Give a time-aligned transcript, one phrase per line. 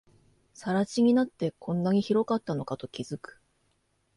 [0.55, 3.39] 更地になって、こんなに広かったのかと気づく